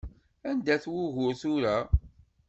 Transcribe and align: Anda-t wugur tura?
Anda-t 0.49 0.85
wugur 0.91 1.33
tura? 1.41 1.77